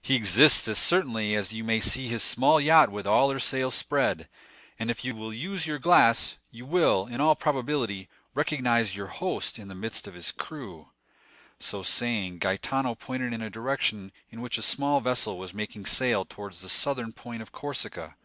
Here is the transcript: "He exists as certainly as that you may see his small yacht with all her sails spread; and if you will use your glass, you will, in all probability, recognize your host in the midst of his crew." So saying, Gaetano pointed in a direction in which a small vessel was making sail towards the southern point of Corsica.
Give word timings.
"He 0.00 0.14
exists 0.14 0.66
as 0.68 0.78
certainly 0.78 1.34
as 1.34 1.50
that 1.50 1.54
you 1.56 1.62
may 1.62 1.78
see 1.78 2.08
his 2.08 2.22
small 2.22 2.58
yacht 2.58 2.90
with 2.90 3.06
all 3.06 3.30
her 3.30 3.38
sails 3.38 3.74
spread; 3.74 4.26
and 4.78 4.90
if 4.90 5.04
you 5.04 5.14
will 5.14 5.30
use 5.30 5.66
your 5.66 5.78
glass, 5.78 6.38
you 6.50 6.64
will, 6.64 7.06
in 7.06 7.20
all 7.20 7.36
probability, 7.36 8.08
recognize 8.32 8.96
your 8.96 9.08
host 9.08 9.58
in 9.58 9.68
the 9.68 9.74
midst 9.74 10.06
of 10.08 10.14
his 10.14 10.32
crew." 10.32 10.88
So 11.58 11.82
saying, 11.82 12.38
Gaetano 12.38 12.94
pointed 12.94 13.34
in 13.34 13.42
a 13.42 13.50
direction 13.50 14.10
in 14.30 14.40
which 14.40 14.56
a 14.56 14.62
small 14.62 15.02
vessel 15.02 15.36
was 15.36 15.52
making 15.52 15.84
sail 15.84 16.24
towards 16.24 16.60
the 16.60 16.70
southern 16.70 17.12
point 17.12 17.42
of 17.42 17.52
Corsica. 17.52 18.16